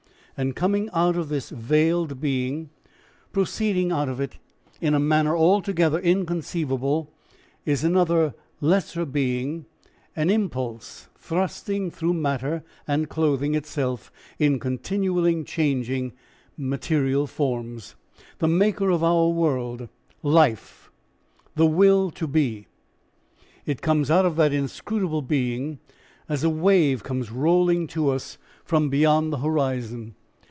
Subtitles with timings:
[0.37, 2.71] And coming out of this veiled being,
[3.31, 4.39] proceeding out of it
[4.79, 7.11] in a manner altogether inconceivable,
[7.63, 9.65] is another lesser being,
[10.15, 16.11] an impulse thrusting through matter and clothing itself in continually changing
[16.57, 17.93] material forms,
[18.39, 19.89] the maker of our world,
[20.23, 20.89] Life,
[21.55, 22.65] the Will to Be.
[23.67, 25.77] It comes out of that inscrutable being
[26.27, 30.15] as a wave comes rolling to us from beyond the horizon.